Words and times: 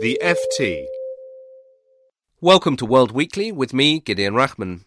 The 0.00 0.16
FT. 0.22 0.86
Welcome 2.40 2.76
to 2.76 2.86
World 2.86 3.10
Weekly 3.10 3.50
with 3.50 3.74
me, 3.74 3.98
Gideon 3.98 4.34
Rachman. 4.34 4.84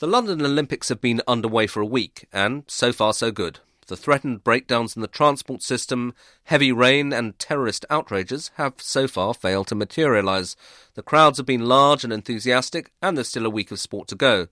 The 0.00 0.08
London 0.08 0.44
Olympics 0.44 0.88
have 0.88 1.00
been 1.00 1.22
underway 1.28 1.68
for 1.68 1.80
a 1.80 1.86
week, 1.86 2.26
and 2.32 2.64
so 2.66 2.92
far 2.92 3.12
so 3.12 3.30
good. 3.30 3.60
The 3.86 3.96
threatened 3.96 4.42
breakdowns 4.42 4.96
in 4.96 5.02
the 5.02 5.06
transport 5.06 5.62
system, 5.62 6.14
heavy 6.42 6.72
rain, 6.72 7.12
and 7.12 7.38
terrorist 7.38 7.86
outrages 7.90 8.50
have 8.56 8.74
so 8.78 9.06
far 9.06 9.34
failed 9.34 9.68
to 9.68 9.76
materialise. 9.76 10.56
The 10.94 11.04
crowds 11.04 11.38
have 11.38 11.46
been 11.46 11.66
large 11.66 12.02
and 12.02 12.12
enthusiastic, 12.12 12.90
and 13.00 13.16
there's 13.16 13.28
still 13.28 13.46
a 13.46 13.50
week 13.50 13.70
of 13.70 13.78
sport 13.78 14.08
to 14.08 14.16
go. 14.16 14.48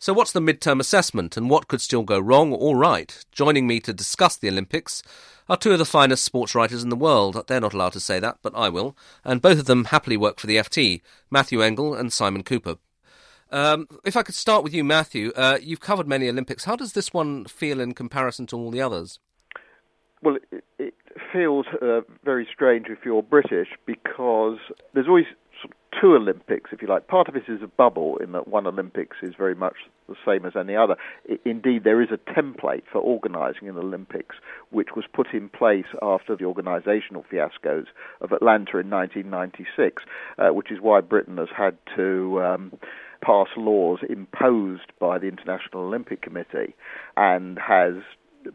So, 0.00 0.12
what's 0.12 0.30
the 0.30 0.40
midterm 0.40 0.78
assessment, 0.78 1.36
and 1.36 1.50
what 1.50 1.66
could 1.66 1.80
still 1.80 2.04
go 2.04 2.20
wrong 2.20 2.52
or 2.52 2.76
right? 2.76 3.24
Joining 3.32 3.66
me 3.66 3.80
to 3.80 3.92
discuss 3.92 4.36
the 4.36 4.48
Olympics 4.48 5.02
are 5.48 5.56
two 5.56 5.72
of 5.72 5.78
the 5.78 5.84
finest 5.84 6.24
sports 6.24 6.54
writers 6.54 6.84
in 6.84 6.88
the 6.88 6.94
world. 6.94 7.42
They're 7.48 7.60
not 7.60 7.74
allowed 7.74 7.94
to 7.94 8.00
say 8.00 8.20
that, 8.20 8.38
but 8.40 8.54
I 8.54 8.68
will. 8.68 8.96
And 9.24 9.42
both 9.42 9.58
of 9.58 9.64
them 9.64 9.86
happily 9.86 10.16
work 10.16 10.38
for 10.38 10.46
the 10.46 10.56
FT 10.56 11.00
Matthew 11.32 11.62
Engel 11.62 11.94
and 11.94 12.12
Simon 12.12 12.44
Kuper. 12.44 12.78
Um, 13.50 13.88
if 14.04 14.16
I 14.16 14.22
could 14.22 14.36
start 14.36 14.62
with 14.62 14.72
you, 14.72 14.84
Matthew, 14.84 15.32
uh, 15.34 15.58
you've 15.60 15.80
covered 15.80 16.06
many 16.06 16.28
Olympics. 16.28 16.62
How 16.62 16.76
does 16.76 16.92
this 16.92 17.12
one 17.12 17.46
feel 17.46 17.80
in 17.80 17.92
comparison 17.92 18.46
to 18.48 18.56
all 18.56 18.70
the 18.70 18.80
others? 18.80 19.18
Well, 20.22 20.36
it, 20.52 20.64
it 20.78 20.94
feels 21.32 21.66
uh, 21.82 22.02
very 22.24 22.46
strange 22.52 22.86
if 22.88 22.98
you're 23.04 23.22
British 23.22 23.68
because 23.84 24.58
there's 24.94 25.08
always 25.08 25.26
two 26.00 26.14
Olympics, 26.14 26.70
if 26.72 26.82
you 26.82 26.88
like. 26.88 27.06
Part 27.06 27.28
of 27.28 27.36
it 27.36 27.44
is 27.48 27.62
a 27.62 27.66
bubble 27.66 28.16
in 28.18 28.32
that 28.32 28.48
one 28.48 28.66
Olympics 28.66 29.18
is 29.22 29.34
very 29.36 29.54
much 29.54 29.74
the 30.08 30.14
same 30.26 30.46
as 30.46 30.54
any 30.56 30.76
other. 30.76 30.96
I, 31.28 31.38
indeed, 31.44 31.84
there 31.84 32.02
is 32.02 32.08
a 32.10 32.18
template 32.32 32.82
for 32.90 33.00
organising 33.00 33.68
an 33.68 33.76
Olympics 33.76 34.36
which 34.70 34.88
was 34.96 35.04
put 35.12 35.28
in 35.32 35.48
place 35.48 35.86
after 36.02 36.36
the 36.36 36.44
organisational 36.44 37.24
fiascos 37.32 37.86
of 38.20 38.32
Atlanta 38.32 38.78
in 38.78 38.90
1996, 38.90 40.02
uh, 40.38 40.48
which 40.48 40.70
is 40.70 40.78
why 40.80 41.00
Britain 41.00 41.38
has 41.38 41.48
had 41.56 41.76
to. 41.96 42.42
Um, 42.42 42.78
pass 43.20 43.48
laws 43.56 43.98
imposed 44.08 44.92
by 45.00 45.18
the 45.18 45.26
International 45.26 45.82
Olympic 45.82 46.22
Committee 46.22 46.76
and 47.16 47.58
has 47.58 47.94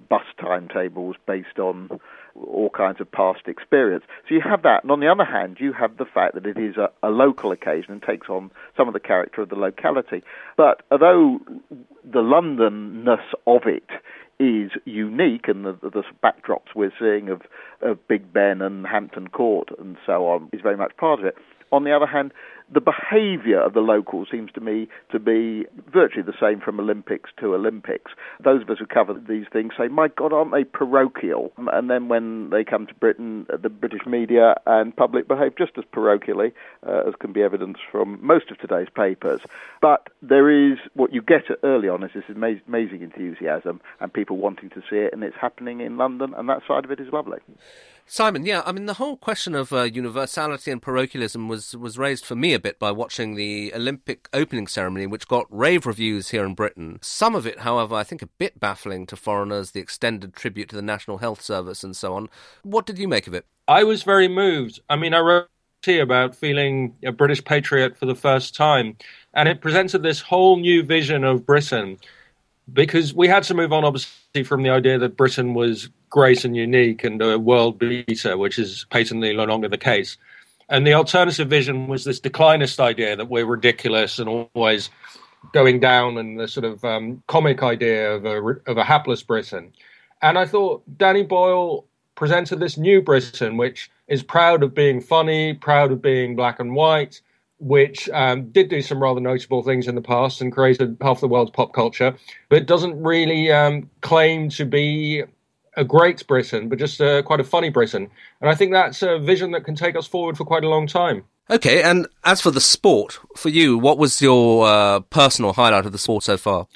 bus 0.10 0.24
timetables 0.40 1.16
based 1.28 1.60
on 1.60 2.00
all 2.36 2.70
kinds 2.70 3.00
of 3.00 3.12
past 3.12 3.42
experience. 3.48 4.04
So 4.28 4.36
you 4.36 4.42
have 4.42 4.64
that. 4.64 4.84
And 4.84 4.92
on 4.92 5.00
the 5.00 5.08
other 5.08 5.26
hand, 5.26 5.58
you 5.60 5.74
have 5.74 5.98
the 5.98 6.06
fact 6.06 6.34
that 6.36 6.46
it 6.46 6.58
is 6.58 6.78
a, 6.78 6.90
a 7.06 7.10
local 7.10 7.52
occasion 7.52 7.92
and 7.92 8.02
takes 8.02 8.28
on 8.28 8.52
some 8.76 8.88
of 8.88 8.94
the 8.94 9.00
character 9.00 9.42
of 9.42 9.50
the 9.50 9.56
locality. 9.56 10.24
But 10.58 10.82
although 10.92 11.40
the 12.04 12.22
Londonness 12.22 13.24
of 13.46 13.64
it 13.66 13.90
is 14.40 14.72
unique, 14.86 15.48
and 15.48 15.66
the, 15.66 15.78
the 15.82 16.04
backdrops 16.24 16.76
we're 16.76 16.92
seeing 17.00 17.30
of, 17.30 17.42
of 17.82 18.06
Big 18.08 18.34
Ben 18.34 18.62
and 18.62 18.86
Hampton 18.86 19.28
Court 19.28 19.70
and 19.78 19.96
so 20.06 20.28
on 20.28 20.50
is 20.52 20.62
very 20.62 20.76
much 20.78 20.98
part 20.98 21.20
of 21.20 21.26
it. 21.26 21.36
On 21.72 21.84
the 21.84 21.96
other 21.96 22.06
hand, 22.06 22.34
the 22.74 22.82
behaviour 22.82 23.60
of 23.60 23.74
the 23.74 23.82
locals 23.82 24.28
seems 24.32 24.52
to 24.54 24.62
me 24.62 24.88
to 25.12 25.20
be 25.20 25.66
virtually 25.92 26.24
the 26.24 26.34
same 26.40 26.60
from 26.60 26.80
Olympics 26.80 27.30
to 27.40 27.54
Olympics. 27.54 28.12
Those 28.44 28.62
of 28.62 28.70
us 28.70 28.80
who 28.80 28.86
cover 28.86 29.14
these 29.14 29.46
things 29.52 29.74
say, 29.78 29.88
my 29.88 30.08
God, 30.08 30.34
aren't 30.34 30.52
they 30.52 30.64
parochial? 30.64 31.54
And 31.58 31.90
then 31.90 32.08
when 32.08 32.50
they 32.50 32.64
come 32.64 32.88
to 32.88 32.94
Britain, 32.96 33.46
the 33.48 33.70
British 33.70 34.06
media 34.08 34.56
and 34.66 34.96
public 34.96 35.28
behave 35.28 35.56
just 35.56 35.74
as 35.78 35.84
parochially, 35.94 36.52
uh, 36.88 37.04
as 37.08 37.14
can 37.20 37.32
be 37.32 37.44
evidenced 37.44 37.82
from 37.92 38.18
most 38.26 38.50
of 38.50 38.58
today's 38.58 38.90
papers. 38.96 39.42
But 39.82 40.10
there 40.22 40.50
is, 40.50 40.80
what 40.94 41.14
you 41.14 41.22
get 41.22 41.44
early 41.64 41.90
on 41.90 42.04
is 42.04 42.12
this 42.14 42.24
amazing 42.30 43.02
enthusiasm 43.02 43.82
and 44.00 44.12
people 44.12 44.38
wanting 44.38 44.70
to 44.72 44.82
see 44.90 44.98
it, 44.98 45.14
and 45.14 45.24
it's 45.24 45.38
happening 45.40 45.82
in 45.82 45.98
London, 45.98 46.34
and 46.36 46.50
that 46.50 46.62
side 46.68 46.86
of 46.86 46.92
it 46.92 47.00
is 47.00 47.14
lovely. 47.14 47.40
Simon, 48.06 48.46
yeah, 48.46 48.62
I 48.66 48.72
mean 48.72 48.86
the 48.86 48.96
whole 48.96 49.18
question 49.18 49.56
of 49.56 49.74
uh, 49.74 49.84
universality 49.84 50.72
and 50.72 50.82
parochialism 50.82 51.48
was 51.48 51.76
was 51.76 51.98
raised 51.98 52.26
for 52.26 52.36
me 52.36 52.54
a 52.54 52.60
bit 52.60 52.78
by 52.78 52.92
watching 52.92 53.36
the 53.36 53.74
Olympic 53.74 54.30
opening 54.34 54.68
ceremony, 54.68 55.08
which 55.08 55.28
got 55.28 55.48
rave 55.50 55.86
reviews 55.86 56.30
here 56.30 56.46
in 56.46 56.54
Britain. 56.54 57.00
Some 57.02 57.34
of 57.34 57.48
it, 57.48 57.60
however, 57.60 57.96
I 57.96 58.04
think 58.04 58.22
a 58.22 58.28
bit 58.28 58.60
baffling 58.60 59.06
to 59.08 59.16
foreigners, 59.16 59.72
the 59.72 59.80
extended 59.80 60.34
tribute 60.34 60.70
to 60.70 60.76
the 60.76 60.82
National 60.82 61.20
Health 61.20 61.42
Service 61.42 61.84
and 61.84 61.96
so 61.96 62.14
on. 62.14 62.30
What 62.62 62.86
did 62.86 63.00
you 63.00 63.08
make 63.08 63.28
of 63.28 63.34
it? 63.34 63.46
I 63.68 63.84
was 63.84 64.04
very 64.04 64.28
moved. 64.28 64.80
I 64.90 64.96
mean, 64.96 65.14
I 65.14 65.20
wrote 65.20 65.48
about 65.88 66.34
feeling 66.34 66.96
a 67.04 67.12
British 67.12 67.44
patriot 67.44 67.98
for 67.98 68.06
the 68.06 68.16
first 68.16 68.56
time, 68.56 68.96
and 69.34 69.50
it 69.50 69.60
presented 69.60 70.02
this 70.02 70.22
whole 70.22 70.58
new 70.58 70.82
vision 70.82 71.26
of 71.26 71.46
Britain 71.46 71.98
because 72.72 73.14
we 73.14 73.28
had 73.28 73.44
to 73.44 73.54
move 73.54 73.74
on, 73.74 73.84
obviously, 73.84 74.44
from 74.44 74.64
the 74.64 74.70
idea 74.70 74.98
that 75.00 75.18
Britain 75.18 75.54
was 75.54 75.90
great 76.10 76.46
and 76.46 76.56
unique 76.56 77.04
and 77.04 77.22
a 77.22 77.38
world 77.38 77.80
beater, 77.80 78.38
which 78.38 78.58
is 78.58 78.86
patently 78.90 79.36
no 79.36 79.46
longer 79.46 79.68
the 79.68 79.78
case. 79.78 80.18
And 80.70 80.88
the 80.88 80.94
alternative 80.94 81.50
vision 81.50 81.88
was 81.88 82.06
this 82.06 82.20
declinist 82.20 82.80
idea 82.80 83.16
that 83.16 83.30
we're 83.30 83.46
ridiculous 83.46 84.20
and 84.20 84.30
always 84.30 84.90
going 85.52 85.80
down, 85.80 86.18
and 86.18 86.40
the 86.40 86.48
sort 86.48 86.64
of 86.64 86.86
um, 86.86 87.22
comic 87.28 87.62
idea 87.62 88.14
of 88.14 88.26
a, 88.26 88.42
of 88.66 88.78
a 88.78 88.84
hapless 88.84 89.24
Britain. 89.24 89.74
And 90.22 90.38
I 90.40 90.46
thought 90.46 90.84
Danny 90.98 91.24
Boyle 91.24 91.86
presented 92.16 92.60
this 92.60 92.78
new 92.78 93.02
Britain, 93.02 93.58
which 93.58 93.92
is 94.08 94.24
proud 94.24 94.64
of 94.64 94.74
being 94.74 95.02
funny, 95.02 95.54
proud 95.54 95.92
of 95.92 96.02
being 96.02 96.36
black 96.36 96.60
and 96.60 96.76
white, 96.76 97.20
which 97.64 98.10
um, 98.10 98.50
did 98.52 98.70
do 98.70 98.82
some 98.82 99.02
rather 99.02 99.22
notable 99.22 99.64
things 99.64 99.88
in 99.88 99.96
the 99.96 100.02
past 100.02 100.42
and 100.42 100.52
created 100.52 100.98
half 101.02 101.22
the 101.22 101.28
world's 101.28 101.52
pop 101.52 101.74
culture, 101.74 102.14
but 102.50 102.66
doesn't 102.66 103.02
really 103.02 103.52
um, 103.52 103.90
claim 104.02 104.50
to 104.50 104.66
be 104.66 105.24
a 105.78 105.86
great 105.86 106.28
Britain, 106.28 106.68
but 106.68 106.78
just 106.78 107.00
uh, 107.00 107.22
quite 107.24 107.40
a 107.40 107.44
funny 107.44 107.70
Britain. 107.70 108.10
And 108.42 108.50
I 108.50 108.56
think 108.56 108.74
that's 108.74 109.02
a 109.02 109.18
vision 109.18 109.52
that 109.52 109.64
can 109.64 109.76
take 109.76 109.96
us 109.96 110.06
forward 110.06 110.38
for 110.38 110.44
quite 110.44 110.66
a 110.66 110.70
long 110.70 110.88
time. 110.88 111.24
Okay, 111.50 111.82
and 111.82 112.08
as 112.24 112.42
for 112.42 112.52
the 112.52 112.62
sport, 112.62 113.20
for 113.36 113.50
you, 113.50 113.78
what 113.78 113.98
was 113.98 114.22
your 114.22 114.68
uh, 114.68 115.00
personal 115.00 115.54
highlight 115.54 115.86
of 115.86 115.92
the 115.94 115.98
sport 115.98 116.24
so 116.24 116.38
far? 116.38 116.68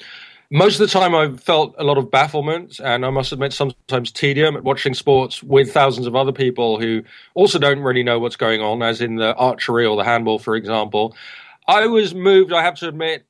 Most 0.50 0.80
of 0.80 0.86
the 0.86 0.92
time 0.92 1.14
I've 1.14 1.40
felt 1.40 1.74
a 1.78 1.84
lot 1.84 1.98
of 1.98 2.10
bafflement 2.10 2.80
and 2.80 3.04
I 3.04 3.10
must 3.10 3.32
admit 3.32 3.52
sometimes 3.52 4.10
tedium 4.10 4.56
at 4.56 4.64
watching 4.64 4.94
sports 4.94 5.42
with 5.42 5.72
thousands 5.72 6.06
of 6.06 6.16
other 6.16 6.32
people 6.32 6.80
who 6.80 7.02
also 7.34 7.58
don't 7.58 7.80
really 7.80 8.02
know 8.02 8.18
what's 8.18 8.36
going 8.36 8.62
on, 8.62 8.82
as 8.82 9.00
in 9.00 9.16
the 9.16 9.34
archery 9.34 9.84
or 9.84 9.96
the 9.96 10.04
handball, 10.04 10.38
for 10.38 10.56
example. 10.56 11.14
I 11.66 11.86
was 11.86 12.14
moved, 12.14 12.52
I 12.52 12.62
have 12.62 12.76
to 12.76 12.88
admit, 12.88 13.26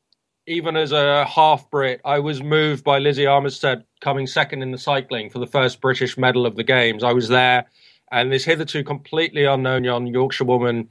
even 0.46 0.76
as 0.76 0.92
a 0.92 1.24
half 1.24 1.68
Brit, 1.70 2.00
I 2.04 2.20
was 2.20 2.40
moved 2.40 2.84
by 2.84 2.98
Lizzie 2.98 3.24
Armitstead 3.24 3.84
coming 4.00 4.26
second 4.28 4.62
in 4.62 4.70
the 4.70 4.78
cycling 4.78 5.28
for 5.28 5.40
the 5.40 5.46
first 5.46 5.80
British 5.80 6.16
medal 6.16 6.46
of 6.46 6.54
the 6.54 6.62
Games. 6.62 7.02
I 7.02 7.12
was 7.12 7.28
there, 7.28 7.66
and 8.12 8.32
this 8.32 8.44
hitherto 8.44 8.84
completely 8.84 9.44
unknown 9.44 9.82
young 9.82 10.06
Yorkshire 10.06 10.44
woman 10.44 10.88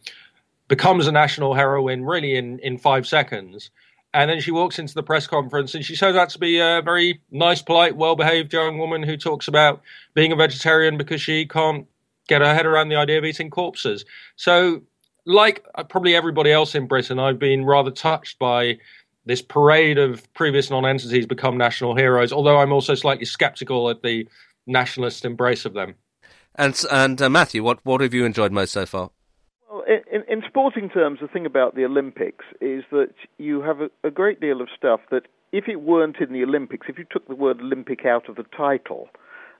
becomes 0.68 1.08
a 1.08 1.12
national 1.12 1.54
heroine 1.54 2.04
really 2.04 2.36
in, 2.36 2.60
in 2.60 2.78
five 2.78 3.08
seconds. 3.08 3.72
And 4.18 4.32
then 4.32 4.42
she 4.42 4.50
walks 4.50 4.80
into 4.80 4.96
the 4.96 5.04
press 5.04 5.28
conference 5.28 5.76
and 5.76 5.86
she 5.86 5.96
turns 5.96 6.18
out 6.18 6.30
to 6.32 6.40
be 6.40 6.58
a 6.58 6.82
very 6.84 7.22
nice, 7.30 7.62
polite, 7.62 7.96
well 7.96 8.16
behaved 8.16 8.52
young 8.52 8.80
woman 8.80 9.04
who 9.04 9.16
talks 9.16 9.48
about 9.48 9.84
being 10.16 10.32
a 10.32 10.36
vegetarian 10.36 10.98
because 10.98 11.22
she 11.22 11.46
can't 11.46 11.86
get 12.28 12.42
her 12.42 12.52
head 12.52 12.66
around 12.66 12.90
the 12.90 12.96
idea 12.96 13.20
of 13.20 13.26
eating 13.26 13.52
corpses. 13.52 14.06
So, 14.36 14.82
like 15.28 15.64
uh, 15.76 15.84
probably 15.84 16.16
everybody 16.16 16.52
else 16.52 16.74
in 16.74 16.88
Britain, 16.88 17.20
I've 17.20 17.38
been 17.38 17.64
rather 17.64 17.92
touched 17.92 18.40
by 18.40 18.80
this 19.28 19.44
parade 19.44 20.00
of 20.00 20.34
previous 20.34 20.72
non-entities 20.72 21.28
become 21.28 21.56
national 21.56 21.96
heroes. 21.96 22.34
Although 22.34 22.58
I'm 22.58 22.74
also 22.74 22.96
slightly 22.96 23.26
sceptical 23.26 23.88
at 23.88 24.02
the 24.02 24.28
nationalist 24.66 25.26
embrace 25.26 25.64
of 25.64 25.76
them. 25.76 25.94
And 26.56 26.84
and 26.90 27.22
uh, 27.22 27.30
Matthew, 27.30 27.62
what 27.62 27.86
what 27.86 28.02
have 28.02 28.16
you 28.16 28.26
enjoyed 28.26 28.52
most 28.52 28.72
so 28.72 28.88
far? 28.88 29.12
In, 29.88 30.24
in 30.28 30.44
sporting 30.48 30.90
terms, 30.90 31.20
the 31.22 31.28
thing 31.28 31.46
about 31.46 31.76
the 31.76 31.86
Olympics 31.86 32.46
is 32.62 32.84
that 32.92 33.14
you 33.38 33.62
have 33.62 33.82
a, 33.82 33.90
a 34.04 34.12
great 34.12 34.40
deal 34.40 34.62
of 34.62 34.68
stuff 34.76 35.02
that, 35.12 35.24
if 35.52 35.68
it 35.68 35.82
weren't 35.82 36.18
in 36.18 36.34
the 36.34 36.44
Olympics, 36.44 36.88
if 36.90 36.98
you 36.98 37.06
took 37.10 37.28
the 37.28 37.36
word 37.36 37.62
Olympic 37.62 38.06
out 38.06 38.28
of 38.30 38.36
the 38.36 38.46
title, 38.56 39.08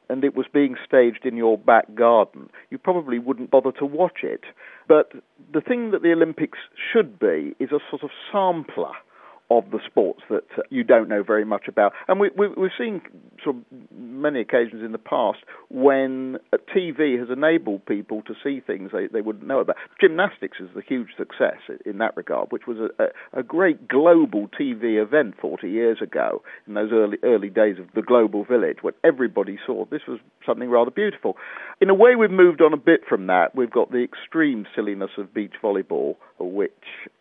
and 0.10 0.24
it 0.24 0.36
was 0.36 0.46
being 0.54 0.76
staged 0.86 1.26
in 1.26 1.36
your 1.36 1.58
back 1.58 1.94
garden, 1.96 2.50
you 2.70 2.78
probably 2.78 3.20
wouldn't 3.20 3.52
bother 3.52 3.72
to 3.74 3.86
watch 3.86 4.20
it. 4.24 4.44
But 4.88 5.12
the 5.54 5.62
thing 5.62 5.92
that 5.92 6.02
the 6.02 6.12
Olympics 6.12 6.60
should 6.92 7.20
be 7.20 7.56
is 7.60 7.72
a 7.72 7.80
sort 7.90 8.04
of 8.04 8.10
sampler 8.32 8.94
of 9.50 9.72
the 9.72 9.80
sports 9.86 10.22
that 10.30 10.44
you 10.70 10.84
don't 10.84 11.08
know 11.08 11.24
very 11.24 11.46
much 11.46 11.68
about. 11.68 11.94
And 12.08 12.20
we, 12.20 12.30
we, 12.38 12.48
we've 12.50 12.72
seen 12.78 13.02
sort 13.44 13.56
of 13.56 13.64
many 13.98 14.42
occasions 14.42 14.84
in 14.84 14.92
the 14.92 14.98
past 14.98 15.40
when 15.70 16.38
TV 16.76 17.18
has 17.18 17.30
enabled 17.30 17.86
people 17.86 18.22
to 18.24 18.34
see 18.44 18.60
things 18.60 18.92
they, 18.92 19.08
they 19.08 19.22
wouldn't 19.22 19.48
know 19.48 19.60
about. 19.60 19.78
Gymnastics 20.02 20.58
is 20.60 20.70
a 20.76 20.82
huge 20.86 21.10
success 21.18 21.58
in 21.86 21.98
that 22.00 22.18
regard, 22.18 22.52
which 22.52 22.68
was 22.68 22.78
a, 22.78 23.04
a, 23.04 23.40
a 23.40 23.44
great 23.44 23.88
global 23.88 24.50
TV 24.60 25.02
event 25.02 25.36
40 25.40 25.70
years 25.70 26.00
ago 26.02 26.42
in 26.68 26.74
those 26.74 26.92
early 26.92 27.18
early 27.24 27.50
days 27.50 27.78
of 27.80 27.88
the 27.96 28.02
global 28.02 28.44
village 28.44 28.78
when 28.82 28.94
everybody 29.04 29.58
saw 29.66 29.86
this 29.86 30.02
was 30.08 30.20
something 30.46 30.70
rather 30.70 30.92
beautiful. 30.92 31.38
In 31.80 31.90
a 31.90 31.94
way, 31.94 32.16
we've 32.16 32.32
moved 32.32 32.62
on 32.62 32.74
a 32.74 32.78
bit 32.78 33.02
from 33.08 33.28
that. 33.28 33.56
We've 33.56 33.72
got 33.72 33.92
the 33.92 34.04
extreme 34.04 34.66
silliness 34.76 35.12
of 35.18 35.34
beach 35.34 35.54
volleyball, 35.64 36.16
which, 36.40 36.72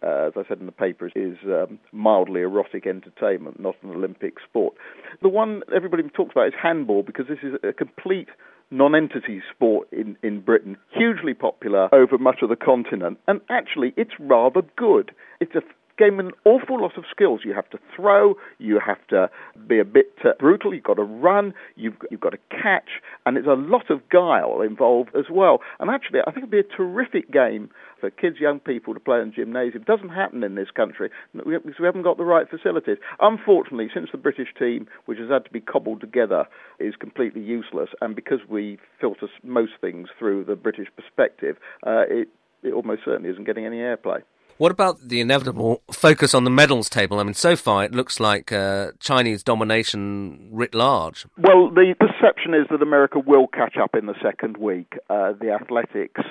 uh, 0.02 0.28
as 0.28 0.32
I 0.36 0.48
said 0.48 0.60
in 0.60 0.66
the 0.66 0.72
paper, 0.72 1.10
is 1.14 1.36
um, 1.44 1.78
mildly 2.16 2.40
erotic 2.40 2.86
entertainment, 2.86 3.60
not 3.60 3.74
an 3.82 3.90
Olympic 3.90 4.34
sport. 4.48 4.74
The 5.22 5.28
one 5.28 5.62
everybody 5.74 6.02
talks 6.04 6.32
about 6.32 6.48
is 6.48 6.54
handball 6.60 7.02
because 7.02 7.26
this 7.28 7.38
is 7.42 7.54
a 7.62 7.72
complete 7.72 8.28
non-entity 8.70 9.42
sport 9.54 9.86
in, 9.92 10.16
in 10.22 10.40
Britain, 10.40 10.76
hugely 10.90 11.34
popular 11.34 11.94
over 11.94 12.18
much 12.18 12.38
of 12.42 12.48
the 12.48 12.56
continent, 12.56 13.18
and 13.28 13.40
actually 13.48 13.92
it's 13.96 14.12
rather 14.18 14.62
good. 14.76 15.12
It's 15.40 15.54
a 15.54 15.62
game 15.98 16.20
an 16.20 16.32
awful 16.44 16.80
lot 16.80 16.96
of 16.96 17.04
skills. 17.10 17.40
You 17.44 17.54
have 17.54 17.68
to 17.70 17.78
throw, 17.94 18.34
you 18.58 18.80
have 18.84 19.04
to 19.08 19.30
be 19.66 19.78
a 19.78 19.84
bit 19.84 20.12
uh, 20.24 20.30
brutal, 20.38 20.74
you've 20.74 20.84
got 20.84 20.94
to 20.94 21.02
run, 21.02 21.54
you've, 21.74 21.94
you've 22.10 22.20
got 22.20 22.30
to 22.30 22.38
catch, 22.50 23.00
and 23.24 23.36
there's 23.36 23.46
a 23.46 23.52
lot 23.52 23.90
of 23.90 24.08
guile 24.08 24.60
involved 24.60 25.10
as 25.16 25.26
well. 25.30 25.60
And 25.80 25.90
actually, 25.90 26.20
I 26.20 26.32
think 26.32 26.38
it'd 26.38 26.50
be 26.50 26.60
a 26.60 26.76
terrific 26.76 27.30
game 27.30 27.70
for 28.00 28.10
kids, 28.10 28.36
young 28.40 28.60
people 28.60 28.94
to 28.94 29.00
play 29.00 29.20
in 29.20 29.32
gymnasium. 29.34 29.82
It 29.82 29.86
doesn't 29.86 30.10
happen 30.10 30.42
in 30.42 30.54
this 30.54 30.70
country 30.70 31.10
because 31.32 31.74
we 31.80 31.86
haven't 31.86 32.02
got 32.02 32.18
the 32.18 32.24
right 32.24 32.46
facilities. 32.48 32.98
Unfortunately, 33.20 33.88
since 33.92 34.10
the 34.12 34.18
British 34.18 34.48
team, 34.58 34.86
which 35.06 35.18
has 35.18 35.30
had 35.30 35.44
to 35.44 35.50
be 35.50 35.60
cobbled 35.60 36.00
together, 36.00 36.44
is 36.78 36.94
completely 36.96 37.40
useless, 37.40 37.90
and 38.00 38.14
because 38.14 38.40
we 38.48 38.78
filter 39.00 39.28
most 39.42 39.72
things 39.80 40.08
through 40.18 40.44
the 40.44 40.56
British 40.56 40.88
perspective, 40.94 41.56
uh, 41.86 42.04
it, 42.08 42.28
it 42.62 42.72
almost 42.72 43.02
certainly 43.04 43.30
isn't 43.30 43.44
getting 43.44 43.64
any 43.64 43.78
airplay. 43.78 44.22
What 44.58 44.72
about 44.72 45.08
the 45.08 45.20
inevitable 45.20 45.82
focus 45.92 46.34
on 46.34 46.44
the 46.44 46.50
medals 46.50 46.88
table? 46.88 47.20
I 47.20 47.24
mean, 47.24 47.34
so 47.34 47.56
far 47.56 47.84
it 47.84 47.92
looks 47.92 48.18
like 48.18 48.52
uh, 48.52 48.92
Chinese 49.00 49.42
domination 49.42 50.48
writ 50.50 50.74
large. 50.74 51.26
Well, 51.36 51.68
the 51.68 51.94
perception 52.00 52.54
is 52.54 52.66
that 52.70 52.80
America 52.80 53.18
will 53.18 53.48
catch 53.48 53.76
up 53.76 53.94
in 53.94 54.06
the 54.06 54.14
second 54.22 54.56
week. 54.56 54.94
Uh, 55.10 55.32
the 55.38 55.50
athletics 55.50 56.22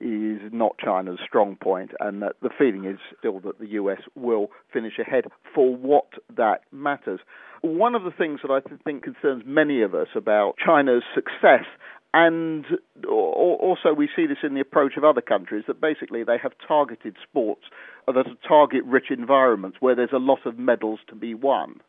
is 0.00 0.40
not 0.52 0.76
China's 0.78 1.18
strong 1.24 1.56
point, 1.56 1.92
and 2.00 2.22
that 2.22 2.34
the 2.42 2.50
feeling 2.56 2.84
is 2.84 2.98
still 3.18 3.38
that 3.40 3.60
the 3.60 3.68
US 3.70 4.00
will 4.16 4.48
finish 4.72 4.98
ahead 4.98 5.26
for 5.54 5.74
what 5.74 6.06
that 6.36 6.62
matters. 6.72 7.20
One 7.62 7.94
of 7.94 8.02
the 8.02 8.12
things 8.12 8.40
that 8.42 8.50
I 8.50 8.60
think 8.84 9.04
concerns 9.04 9.42
many 9.46 9.82
of 9.82 9.94
us 9.94 10.08
about 10.16 10.54
China's 10.64 11.02
success 11.14 11.64
and 12.14 12.64
also, 13.06 13.92
we 13.92 14.08
see 14.16 14.26
this 14.26 14.38
in 14.42 14.54
the 14.54 14.60
approach 14.60 14.96
of 14.96 15.04
other 15.04 15.20
countries 15.20 15.64
that 15.66 15.80
basically 15.80 16.24
they 16.24 16.38
have 16.38 16.52
targeted 16.66 17.16
sports 17.22 17.64
that 18.06 18.16
are 18.16 18.24
target 18.46 18.82
rich 18.84 19.10
environments 19.10 19.76
where 19.80 19.94
there's 19.94 20.12
a 20.12 20.18
lot 20.18 20.46
of 20.46 20.58
medals 20.58 21.00
to 21.08 21.14
be 21.14 21.34
won. 21.34 21.80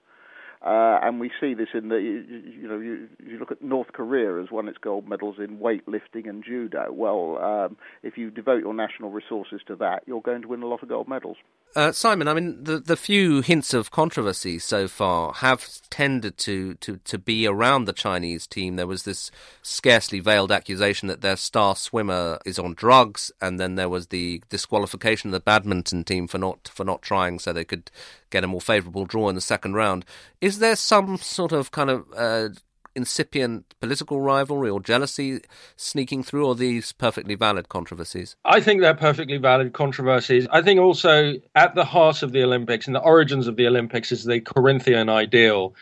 Uh, 0.61 0.99
and 1.01 1.21
we 1.21 1.31
see 1.39 1.53
this 1.53 1.69
in 1.73 1.87
the, 1.87 1.95
you, 1.95 2.67
know, 2.67 2.79
you, 2.79 3.07
you, 3.25 3.39
look 3.39 3.49
at 3.49 3.61
North 3.61 3.93
Korea 3.93 4.41
has 4.41 4.51
won 4.51 4.67
its 4.67 4.77
gold 4.77 5.07
medals 5.07 5.37
in 5.39 5.57
weightlifting 5.57 6.27
and 6.27 6.43
judo. 6.43 6.91
Well, 6.91 7.37
um, 7.37 7.77
if 8.03 8.17
you 8.17 8.29
devote 8.29 8.59
your 8.61 8.73
national 8.73 9.09
resources 9.09 9.61
to 9.67 9.77
that, 9.77 10.03
you're 10.05 10.21
going 10.21 10.41
to 10.41 10.49
win 10.49 10.61
a 10.61 10.67
lot 10.67 10.83
of 10.83 10.89
gold 10.89 11.07
medals. 11.07 11.37
Uh, 11.75 11.91
Simon, 11.91 12.27
I 12.27 12.33
mean, 12.33 12.63
the 12.63 12.79
the 12.79 12.97
few 12.97 13.41
hints 13.41 13.75
of 13.75 13.91
controversy 13.91 14.57
so 14.57 14.87
far 14.87 15.33
have 15.33 15.67
tended 15.91 16.35
to, 16.39 16.73
to, 16.75 16.97
to 16.97 17.19
be 17.19 17.45
around 17.45 17.85
the 17.85 17.93
Chinese 17.93 18.47
team. 18.47 18.75
There 18.75 18.87
was 18.87 19.03
this 19.03 19.29
scarcely 19.61 20.19
veiled 20.19 20.51
accusation 20.51 21.09
that 21.09 21.21
their 21.21 21.35
star 21.35 21.75
swimmer 21.75 22.39
is 22.43 22.57
on 22.57 22.73
drugs, 22.73 23.31
and 23.39 23.59
then 23.59 23.75
there 23.75 23.87
was 23.87 24.07
the 24.07 24.41
disqualification 24.49 25.29
of 25.29 25.33
the 25.33 25.39
badminton 25.39 26.03
team 26.03 26.27
for 26.27 26.39
not 26.39 26.67
for 26.67 26.83
not 26.83 27.03
trying, 27.03 27.37
so 27.37 27.53
they 27.53 27.65
could 27.65 27.91
get 28.31 28.43
a 28.43 28.47
more 28.47 28.61
favourable 28.61 29.05
draw 29.05 29.29
in 29.29 29.35
the 29.35 29.41
second 29.41 29.75
round. 29.75 30.05
Is 30.41 30.48
there 30.57 30.75
some 30.75 31.17
sort 31.17 31.51
of 31.51 31.69
kind 31.69 31.91
of 31.91 32.05
uh, 32.17 32.49
incipient 32.95 33.75
political 33.79 34.19
rivalry 34.19 34.69
or 34.69 34.79
jealousy 34.79 35.41
sneaking 35.75 36.23
through, 36.23 36.47
or 36.47 36.55
these 36.55 36.91
perfectly 36.91 37.35
valid 37.35 37.69
controversies? 37.69 38.35
I 38.43 38.59
think 38.59 38.81
they're 38.81 38.95
perfectly 38.95 39.37
valid 39.37 39.73
controversies. 39.73 40.47
I 40.51 40.61
think 40.63 40.79
also 40.79 41.35
at 41.55 41.75
the 41.75 41.85
heart 41.85 42.23
of 42.23 42.31
the 42.31 42.43
Olympics 42.43 42.87
and 42.87 42.95
the 42.95 43.01
origins 43.01 43.47
of 43.47 43.55
the 43.55 43.67
Olympics 43.67 44.11
is 44.11 44.25
the 44.25 44.41
Corinthian 44.41 45.09
ideal. 45.09 45.75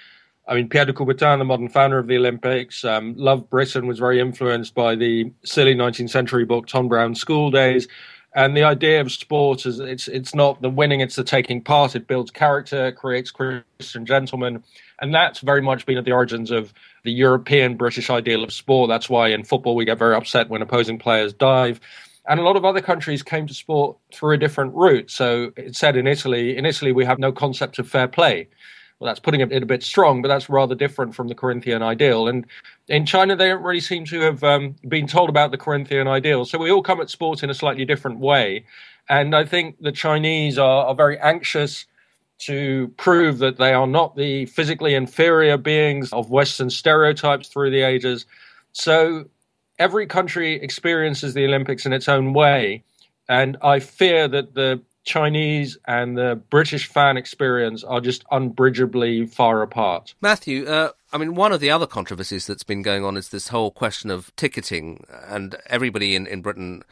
I 0.47 0.55
mean, 0.55 0.69
Pierre 0.69 0.85
de 0.85 0.93
Coubertin, 0.93 1.39
the 1.39 1.45
modern 1.45 1.67
founder 1.67 1.97
of 1.97 2.07
the 2.07 2.15
Olympics, 2.15 2.85
um, 2.85 3.15
loved 3.17 3.49
Britain, 3.49 3.85
was 3.85 3.99
very 3.99 4.19
influenced 4.19 4.73
by 4.73 4.95
the 4.95 5.31
silly 5.43 5.75
19th 5.75 6.09
century 6.09 6.45
book 6.45 6.67
Tom 6.67 6.87
Brown's 6.87 7.19
School 7.19 7.51
Days. 7.51 7.87
And 8.37 8.55
the 8.55 8.61
idea 8.61 9.01
of 9.01 9.11
sport 9.11 9.65
is 9.65 9.79
it's 9.79 10.07
it's 10.07 10.35
not 10.35 10.61
the 10.61 10.69
winning, 10.69 11.01
it's 11.01 11.15
the 11.15 11.23
taking 11.23 11.59
part. 11.59 11.95
It 11.95 12.05
builds 12.05 12.29
character, 12.29 12.91
creates 12.91 13.31
Christian 13.31 14.05
gentlemen. 14.05 14.63
And 15.01 15.11
that's 15.11 15.39
very 15.39 15.61
much 15.61 15.87
been 15.87 15.97
at 15.97 16.05
the 16.05 16.11
origins 16.11 16.51
of 16.51 16.71
the 17.03 17.11
European 17.11 17.77
British 17.77 18.11
ideal 18.11 18.43
of 18.43 18.53
sport. 18.53 18.89
That's 18.89 19.09
why 19.09 19.29
in 19.29 19.43
football 19.43 19.75
we 19.75 19.85
get 19.85 19.97
very 19.97 20.13
upset 20.15 20.49
when 20.49 20.61
opposing 20.61 20.99
players 20.99 21.33
dive. 21.33 21.79
And 22.29 22.39
a 22.39 22.43
lot 22.43 22.55
of 22.55 22.63
other 22.63 22.79
countries 22.79 23.23
came 23.23 23.47
to 23.47 23.55
sport 23.55 23.97
through 24.13 24.35
a 24.35 24.37
different 24.37 24.75
route. 24.75 25.09
So 25.09 25.51
it 25.55 25.75
said 25.75 25.97
in 25.97 26.05
Italy, 26.05 26.55
in 26.55 26.63
Italy 26.67 26.91
we 26.91 27.05
have 27.05 27.17
no 27.17 27.31
concept 27.31 27.79
of 27.79 27.89
fair 27.89 28.07
play. 28.07 28.49
Well, 28.99 29.07
that's 29.07 29.19
putting 29.19 29.41
it 29.41 29.63
a 29.63 29.65
bit 29.65 29.83
strong, 29.83 30.23
but 30.23 30.27
that's 30.27 30.49
rather 30.49 30.73
different 30.73 31.13
from 31.13 31.27
the 31.27 31.35
Corinthian 31.35 31.83
ideal. 31.83 32.27
And 32.27 32.47
in 32.87 33.05
China, 33.05 33.35
they 33.35 33.49
don't 33.49 33.61
really 33.61 33.79
seem 33.79 34.05
to 34.05 34.21
have 34.21 34.43
um, 34.43 34.75
been 34.87 35.05
told 35.05 35.29
about 35.29 35.51
the 35.51 35.57
Corinthian 35.57 36.07
ideal. 36.07 36.45
So 36.45 36.57
we 36.57 36.71
all 36.71 36.81
come 36.81 36.99
at 36.99 37.09
sport 37.11 37.43
in 37.43 37.49
a 37.51 37.53
slightly 37.53 37.85
different 37.85 38.19
way. 38.19 38.65
And 39.07 39.35
I 39.35 39.45
think 39.45 39.79
the 39.79 39.91
Chinese 39.91 40.57
are, 40.57 40.87
are 40.87 40.95
very 40.95 41.19
anxious 41.19 41.85
to 42.39 42.93
prove 42.97 43.37
that 43.39 43.57
they 43.57 43.73
are 43.73 43.87
not 43.87 44.15
the 44.15 44.45
physically 44.47 44.95
inferior 44.95 45.57
beings 45.57 46.11
of 46.11 46.29
Western 46.29 46.69
stereotypes 46.69 47.49
through 47.49 47.71
the 47.71 47.81
ages. 47.81 48.25
So 48.73 49.25
every 49.79 50.07
country 50.07 50.53
experiences 50.61 51.33
the 51.33 51.45
Olympics 51.45 51.85
in 51.85 51.93
its 51.93 52.09
own 52.09 52.33
way. 52.33 52.83
And 53.29 53.57
I 53.61 53.79
fear 53.79 54.27
that 54.27 54.55
the 54.55 54.81
Chinese 55.07 55.77
and 55.87 56.17
the 56.17 56.39
British 56.49 56.87
fan 56.87 57.17
experience 57.17 57.83
are 57.83 58.01
just 58.01 58.25
unbridgeably 58.29 59.25
far 59.25 59.63
apart. 59.63 60.13
Matthew, 60.21 60.67
uh, 60.67 60.91
I 61.11 61.17
mean, 61.17 61.33
one 61.33 61.53
of 61.53 61.61
the 61.61 61.71
other 61.71 61.87
controversies 61.87 62.45
that's 62.45 62.63
been 62.63 62.83
going 62.83 63.03
on 63.03 63.17
is 63.17 63.29
this 63.29 63.47
whole 63.47 63.71
question 63.71 64.11
of 64.11 64.35
ticketing, 64.35 65.05
and 65.27 65.55
everybody 65.67 66.15
in, 66.15 66.27
in 66.27 66.41
Britain 66.41 66.83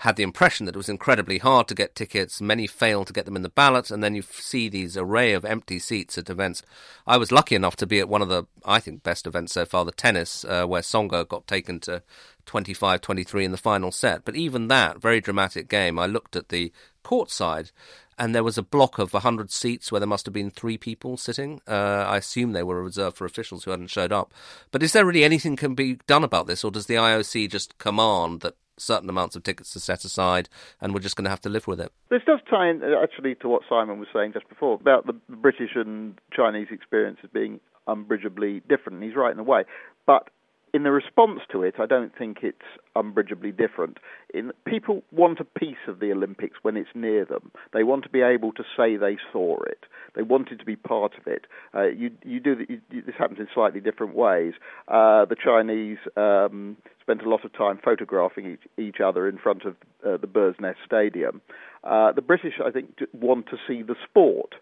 had 0.00 0.16
the 0.16 0.22
impression 0.22 0.64
that 0.64 0.74
it 0.74 0.78
was 0.78 0.88
incredibly 0.88 1.36
hard 1.36 1.68
to 1.68 1.74
get 1.74 1.94
tickets. 1.94 2.40
Many 2.40 2.66
failed 2.66 3.06
to 3.08 3.12
get 3.12 3.26
them 3.26 3.36
in 3.36 3.42
the 3.42 3.50
ballot, 3.50 3.90
and 3.90 4.02
then 4.02 4.14
you 4.14 4.22
see 4.22 4.68
these 4.68 4.96
array 4.96 5.34
of 5.34 5.44
empty 5.44 5.78
seats 5.78 6.16
at 6.16 6.30
events. 6.30 6.62
I 7.06 7.18
was 7.18 7.30
lucky 7.30 7.54
enough 7.54 7.76
to 7.76 7.86
be 7.86 8.00
at 8.00 8.08
one 8.08 8.22
of 8.22 8.30
the, 8.30 8.44
I 8.64 8.80
think, 8.80 9.02
best 9.02 9.26
events 9.26 9.52
so 9.52 9.66
far, 9.66 9.84
the 9.84 9.92
tennis, 9.92 10.42
uh, 10.44 10.64
where 10.64 10.80
Tsonga 10.80 11.28
got 11.28 11.46
taken 11.46 11.80
to 11.80 12.02
25 12.50 13.00
23 13.00 13.44
in 13.44 13.52
the 13.52 13.56
final 13.56 13.92
set. 13.92 14.24
But 14.24 14.34
even 14.34 14.66
that 14.66 15.00
very 15.00 15.20
dramatic 15.20 15.68
game, 15.68 16.00
I 16.00 16.06
looked 16.06 16.34
at 16.34 16.48
the 16.48 16.72
court 17.04 17.30
side 17.30 17.70
and 18.18 18.34
there 18.34 18.42
was 18.42 18.58
a 18.58 18.62
block 18.62 18.98
of 18.98 19.12
100 19.12 19.52
seats 19.52 19.92
where 19.92 20.00
there 20.00 20.08
must 20.08 20.26
have 20.26 20.34
been 20.34 20.50
three 20.50 20.76
people 20.76 21.16
sitting. 21.16 21.60
Uh, 21.68 22.04
I 22.08 22.16
assume 22.16 22.50
they 22.50 22.64
were 22.64 22.82
reserved 22.82 23.16
for 23.16 23.24
officials 23.24 23.62
who 23.62 23.70
hadn't 23.70 23.86
showed 23.86 24.10
up. 24.10 24.34
But 24.72 24.82
is 24.82 24.92
there 24.92 25.06
really 25.06 25.22
anything 25.22 25.54
can 25.54 25.76
be 25.76 26.00
done 26.08 26.24
about 26.24 26.48
this, 26.48 26.64
or 26.64 26.72
does 26.72 26.86
the 26.86 26.96
IOC 26.96 27.48
just 27.48 27.78
command 27.78 28.40
that 28.40 28.56
certain 28.78 29.08
amounts 29.08 29.36
of 29.36 29.44
tickets 29.44 29.76
are 29.76 29.80
set 29.80 30.04
aside, 30.04 30.48
and 30.80 30.92
we're 30.92 31.00
just 31.00 31.14
going 31.14 31.24
to 31.24 31.30
have 31.30 31.40
to 31.42 31.48
live 31.48 31.68
with 31.68 31.80
it. 31.80 31.92
This 32.08 32.22
does 32.26 32.40
tie 32.48 32.68
in 32.68 32.82
uh, 32.82 33.00
actually 33.00 33.36
to 33.36 33.48
what 33.48 33.62
Simon 33.68 34.00
was 34.00 34.08
saying 34.12 34.32
just 34.32 34.48
before 34.48 34.74
about 34.74 35.06
the 35.06 35.12
British 35.28 35.76
and 35.76 36.18
Chinese 36.34 36.68
experiences 36.70 37.28
being 37.32 37.60
unbridgeably 37.86 38.62
different. 38.68 39.02
He's 39.02 39.14
right 39.14 39.32
in 39.32 39.38
a 39.38 39.44
way, 39.44 39.64
but 40.06 40.30
in 40.72 40.82
the 40.84 40.90
response 40.90 41.40
to 41.52 41.62
it, 41.62 41.74
I 41.78 41.86
don't 41.86 42.16
think 42.16 42.38
it's 42.42 42.58
unbridgeably 42.94 43.52
different. 43.52 43.98
In, 44.32 44.52
people 44.64 45.02
want 45.12 45.40
a 45.40 45.44
piece 45.44 45.88
of 45.88 46.00
the 46.00 46.12
Olympics 46.12 46.58
when 46.62 46.76
it's 46.76 46.90
near 46.94 47.24
them. 47.24 47.50
They 47.72 47.82
want 47.82 48.04
to 48.04 48.08
be 48.08 48.22
able 48.22 48.52
to 48.52 48.64
say 48.76 48.96
they 48.96 49.16
saw 49.32 49.58
it. 49.62 49.84
They 50.14 50.22
wanted 50.22 50.58
to 50.58 50.64
be 50.64 50.76
part 50.76 51.12
of 51.18 51.26
it. 51.26 51.46
Uh, 51.74 51.88
you, 51.88 52.10
you 52.24 52.40
do 52.40 52.66
you, 52.68 52.80
this 52.90 53.14
happens 53.18 53.38
in 53.38 53.48
slightly 53.54 53.80
different 53.80 54.14
ways. 54.14 54.54
Uh, 54.88 55.24
the 55.24 55.36
Chinese 55.42 55.98
um, 56.16 56.76
spent 57.00 57.22
a 57.22 57.28
lot 57.28 57.44
of 57.44 57.52
time 57.52 57.78
photographing 57.82 58.52
each, 58.52 58.68
each 58.78 59.00
other 59.00 59.28
in 59.28 59.38
front 59.38 59.64
of 59.64 59.76
uh, 60.06 60.16
the 60.16 60.26
Bird's 60.26 60.58
Nest 60.60 60.78
Stadium. 60.84 61.40
Uh, 61.82 62.12
the 62.12 62.22
British, 62.22 62.54
I 62.64 62.70
think, 62.70 62.98
want 63.12 63.46
to 63.46 63.56
see 63.66 63.82
the 63.82 63.96
sport. 64.08 64.54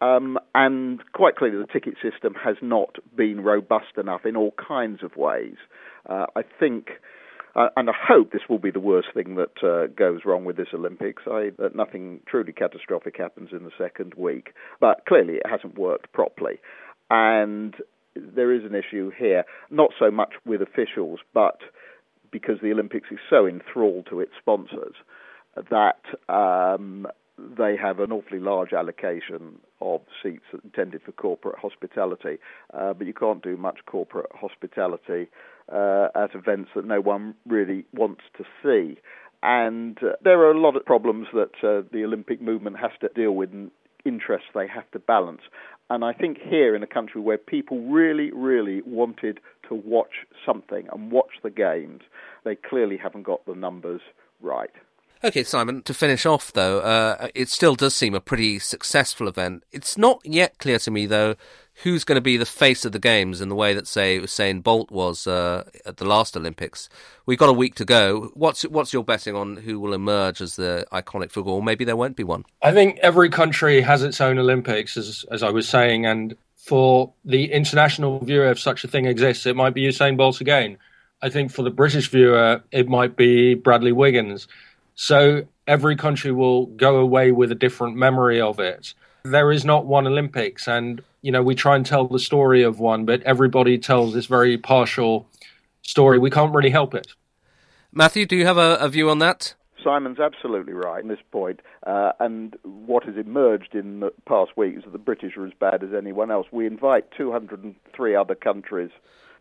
Um, 0.00 0.38
and 0.54 1.00
quite 1.12 1.36
clearly, 1.36 1.58
the 1.58 1.72
ticket 1.72 1.94
system 2.02 2.34
has 2.34 2.56
not 2.62 2.96
been 3.16 3.40
robust 3.40 3.96
enough 3.96 4.24
in 4.24 4.36
all 4.36 4.52
kinds 4.52 5.02
of 5.02 5.16
ways. 5.16 5.56
Uh, 6.08 6.26
I 6.36 6.42
think 6.60 6.88
Uh, 7.56 7.70
and 7.76 7.90
I 7.90 7.92
hope 7.96 8.30
this 8.30 8.48
will 8.48 8.60
be 8.60 8.70
the 8.70 8.78
worst 8.78 9.08
thing 9.14 9.34
that 9.34 9.64
uh, 9.64 9.86
goes 9.88 10.20
wrong 10.24 10.44
with 10.44 10.56
this 10.56 10.68
Olympics. 10.72 11.22
I, 11.26 11.50
that 11.58 11.74
nothing 11.74 12.20
truly 12.28 12.52
catastrophic 12.52 13.16
happens 13.18 13.48
in 13.50 13.64
the 13.64 13.72
second 13.76 14.14
week. 14.14 14.54
But 14.78 15.06
clearly, 15.08 15.36
it 15.36 15.46
hasn't 15.48 15.76
worked 15.76 16.12
properly. 16.12 16.60
And 17.10 17.74
there 18.14 18.52
is 18.52 18.64
an 18.64 18.76
issue 18.76 19.10
here, 19.18 19.44
not 19.70 19.90
so 19.98 20.10
much 20.10 20.34
with 20.44 20.60
officials, 20.62 21.20
but 21.34 21.58
because 22.30 22.58
the 22.62 22.70
Olympics 22.70 23.08
is 23.10 23.18
so 23.28 23.46
enthralled 23.46 24.06
to 24.10 24.20
its 24.20 24.32
sponsors 24.38 24.94
that 25.70 26.02
um, 26.28 27.06
they 27.38 27.76
have 27.76 28.00
an 28.00 28.12
awfully 28.12 28.40
large 28.40 28.72
allocation 28.72 29.58
of 29.80 30.00
seats 30.22 30.44
intended 30.64 31.02
for 31.02 31.12
corporate 31.12 31.58
hospitality, 31.58 32.38
uh, 32.74 32.92
but 32.92 33.06
you 33.06 33.14
can't 33.14 33.42
do 33.42 33.56
much 33.56 33.78
corporate 33.86 34.30
hospitality 34.34 35.28
uh, 35.72 36.08
at 36.14 36.34
events 36.34 36.70
that 36.74 36.84
no 36.84 37.00
one 37.00 37.34
really 37.46 37.84
wants 37.94 38.22
to 38.36 38.44
see. 38.62 38.98
And 39.42 39.98
uh, 40.02 40.16
there 40.22 40.40
are 40.40 40.50
a 40.50 40.60
lot 40.60 40.76
of 40.76 40.84
problems 40.84 41.28
that 41.32 41.54
uh, 41.62 41.86
the 41.92 42.02
Olympic 42.04 42.42
movement 42.42 42.78
has 42.78 42.90
to 43.00 43.08
deal 43.14 43.32
with 43.32 43.52
and 43.52 43.70
interests 44.04 44.48
they 44.54 44.66
have 44.66 44.90
to 44.92 44.98
balance. 44.98 45.42
And 45.90 46.04
I 46.04 46.12
think 46.12 46.38
here 46.38 46.74
in 46.74 46.82
a 46.82 46.86
country 46.86 47.20
where 47.20 47.38
people 47.38 47.80
really, 47.88 48.30
really 48.32 48.82
wanted 48.82 49.40
to 49.68 49.74
watch 49.74 50.26
something 50.44 50.86
and 50.92 51.12
watch 51.12 51.40
the 51.42 51.50
games, 51.50 52.02
they 52.44 52.56
clearly 52.56 52.96
haven't 52.96 53.22
got 53.22 53.44
the 53.46 53.54
numbers 53.54 54.00
right. 54.40 54.70
Okay, 55.24 55.42
Simon, 55.42 55.82
to 55.82 55.94
finish 55.94 56.24
off 56.26 56.52
though, 56.52 56.80
uh, 56.80 57.28
it 57.34 57.48
still 57.48 57.74
does 57.74 57.94
seem 57.94 58.14
a 58.14 58.20
pretty 58.20 58.58
successful 58.58 59.28
event. 59.28 59.64
It's 59.72 59.98
not 59.98 60.20
yet 60.24 60.58
clear 60.58 60.78
to 60.80 60.90
me 60.90 61.06
though 61.06 61.34
who's 61.82 62.04
going 62.04 62.16
to 62.16 62.22
be 62.22 62.36
the 62.36 62.46
face 62.46 62.84
of 62.84 62.92
the 62.92 62.98
games 62.98 63.40
in 63.40 63.48
the 63.48 63.54
way 63.54 63.72
that 63.72 63.86
say 63.86 64.18
Usain 64.18 64.62
Bolt 64.62 64.90
was 64.90 65.26
uh, 65.26 65.68
at 65.86 65.98
the 65.98 66.04
last 66.04 66.36
Olympics. 66.36 66.88
We've 67.26 67.38
got 67.38 67.48
a 67.48 67.52
week 67.52 67.74
to 67.76 67.84
go. 67.84 68.30
What's 68.34 68.62
what's 68.62 68.92
your 68.92 69.04
betting 69.04 69.34
on 69.34 69.58
who 69.58 69.78
will 69.78 69.94
emerge 69.94 70.40
as 70.40 70.56
the 70.56 70.86
iconic 70.92 71.30
figure, 71.30 71.52
or 71.52 71.62
maybe 71.62 71.84
there 71.84 71.96
won't 71.96 72.16
be 72.16 72.24
one? 72.24 72.44
I 72.62 72.72
think 72.72 72.98
every 72.98 73.30
country 73.30 73.80
has 73.80 74.02
its 74.02 74.20
own 74.20 74.38
Olympics, 74.38 74.96
as 74.96 75.24
as 75.30 75.42
I 75.42 75.50
was 75.50 75.68
saying, 75.68 76.06
and 76.06 76.36
for 76.56 77.12
the 77.24 77.52
international 77.52 78.18
viewer, 78.20 78.50
if 78.50 78.58
such 78.58 78.84
a 78.84 78.88
thing 78.88 79.06
exists, 79.06 79.46
it 79.46 79.56
might 79.56 79.74
be 79.74 79.86
Usain 79.86 80.16
Bolt 80.16 80.40
again. 80.40 80.78
I 81.22 81.30
think 81.30 81.50
for 81.50 81.62
the 81.62 81.70
British 81.70 82.08
viewer, 82.10 82.62
it 82.70 82.88
might 82.88 83.16
be 83.16 83.54
Bradley 83.54 83.92
Wiggins. 83.92 84.46
So 85.00 85.46
every 85.68 85.94
country 85.94 86.32
will 86.32 86.66
go 86.66 86.96
away 86.96 87.30
with 87.30 87.52
a 87.52 87.54
different 87.54 87.94
memory 87.94 88.40
of 88.40 88.58
it. 88.58 88.94
There 89.22 89.52
is 89.52 89.64
not 89.64 89.86
one 89.86 90.08
Olympics, 90.08 90.66
and 90.66 91.00
you 91.22 91.30
know 91.30 91.40
we 91.40 91.54
try 91.54 91.76
and 91.76 91.86
tell 91.86 92.08
the 92.08 92.18
story 92.18 92.64
of 92.64 92.80
one, 92.80 93.04
but 93.04 93.22
everybody 93.22 93.78
tells 93.78 94.12
this 94.12 94.26
very 94.26 94.58
partial 94.58 95.28
story. 95.82 96.18
We 96.18 96.30
can't 96.30 96.52
really 96.52 96.70
help 96.70 96.96
it. 96.96 97.14
Matthew, 97.92 98.26
do 98.26 98.34
you 98.34 98.44
have 98.46 98.58
a, 98.58 98.74
a 98.80 98.88
view 98.88 99.08
on 99.08 99.20
that? 99.20 99.54
Simon's 99.84 100.18
absolutely 100.18 100.72
right 100.72 101.00
in 101.00 101.08
this 101.08 101.22
point. 101.30 101.60
Uh, 101.86 102.10
and 102.18 102.56
what 102.64 103.04
has 103.04 103.16
emerged 103.16 103.76
in 103.76 104.00
the 104.00 104.12
past 104.26 104.56
week 104.56 104.78
is 104.78 104.82
that 104.82 104.92
the 104.92 104.98
British 104.98 105.36
are 105.36 105.46
as 105.46 105.52
bad 105.60 105.84
as 105.84 105.90
anyone 105.96 106.32
else. 106.32 106.48
We 106.50 106.66
invite 106.66 107.12
203 107.16 108.16
other 108.16 108.34
countries 108.34 108.90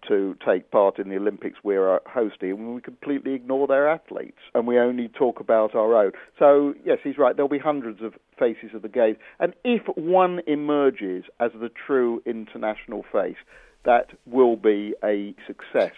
to 0.07 0.35
take 0.45 0.71
part 0.71 0.99
in 0.99 1.09
the 1.09 1.15
Olympics 1.15 1.59
we're 1.63 1.95
uh, 1.95 1.99
hosting, 2.07 2.51
and 2.51 2.75
we 2.75 2.81
completely 2.81 3.33
ignore 3.33 3.67
their 3.67 3.89
athletes, 3.89 4.39
and 4.53 4.67
we 4.67 4.77
only 4.77 5.07
talk 5.07 5.39
about 5.39 5.75
our 5.75 5.95
own. 5.95 6.11
So, 6.39 6.73
yes, 6.85 6.99
he's 7.03 7.17
right. 7.17 7.35
There'll 7.35 7.49
be 7.49 7.59
hundreds 7.59 8.01
of 8.01 8.13
faces 8.37 8.73
of 8.73 8.81
the 8.81 8.89
Games, 8.89 9.17
and 9.39 9.53
if 9.63 9.83
one 9.95 10.41
emerges 10.47 11.25
as 11.39 11.51
the 11.59 11.69
true 11.69 12.21
international 12.25 13.03
face, 13.11 13.37
that 13.83 14.09
will 14.25 14.57
be 14.57 14.93
a 15.03 15.33
success, 15.45 15.93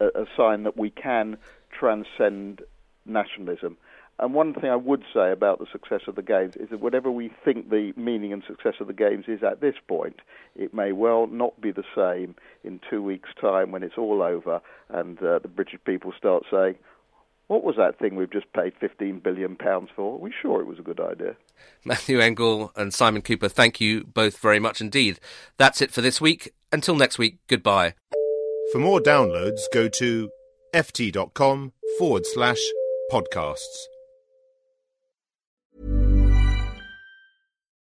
a 0.00 0.26
sign 0.36 0.64
that 0.64 0.76
we 0.76 0.90
can 0.90 1.36
transcend 1.70 2.62
nationalism. 3.06 3.76
And 4.20 4.34
one 4.34 4.52
thing 4.52 4.68
I 4.68 4.76
would 4.76 5.02
say 5.14 5.32
about 5.32 5.60
the 5.60 5.66
success 5.72 6.02
of 6.06 6.14
the 6.14 6.22
Games 6.22 6.54
is 6.56 6.68
that 6.68 6.80
whatever 6.80 7.10
we 7.10 7.32
think 7.42 7.70
the 7.70 7.94
meaning 7.96 8.34
and 8.34 8.42
success 8.46 8.74
of 8.78 8.86
the 8.86 8.92
Games 8.92 9.24
is 9.28 9.42
at 9.42 9.62
this 9.62 9.76
point, 9.88 10.20
it 10.54 10.74
may 10.74 10.92
well 10.92 11.26
not 11.26 11.58
be 11.58 11.72
the 11.72 11.84
same 11.96 12.34
in 12.62 12.80
two 12.90 13.02
weeks' 13.02 13.30
time 13.40 13.72
when 13.72 13.82
it's 13.82 13.96
all 13.96 14.22
over 14.22 14.60
and 14.90 15.18
uh, 15.22 15.38
the 15.38 15.48
British 15.48 15.80
people 15.86 16.12
start 16.16 16.44
saying, 16.50 16.74
what 17.46 17.64
was 17.64 17.76
that 17.76 17.98
thing 17.98 18.14
we've 18.14 18.30
just 18.30 18.52
paid 18.52 18.74
£15 18.80 19.22
billion 19.22 19.56
for? 19.56 20.14
Are 20.14 20.18
we 20.18 20.32
sure 20.40 20.60
it 20.60 20.66
was 20.66 20.78
a 20.78 20.82
good 20.82 21.00
idea? 21.00 21.34
Matthew 21.84 22.20
Engel 22.20 22.72
and 22.76 22.92
Simon 22.92 23.22
Kuper, 23.22 23.50
thank 23.50 23.80
you 23.80 24.04
both 24.04 24.38
very 24.38 24.60
much 24.60 24.82
indeed. 24.82 25.18
That's 25.56 25.80
it 25.80 25.90
for 25.90 26.02
this 26.02 26.20
week. 26.20 26.54
Until 26.70 26.94
next 26.94 27.18
week, 27.18 27.38
goodbye. 27.48 27.94
For 28.70 28.78
more 28.78 29.00
downloads, 29.00 29.62
go 29.72 29.88
to 29.88 30.30
ft.com 30.74 31.72
forward 31.98 32.26
slash 32.26 32.60
podcasts. 33.10 33.88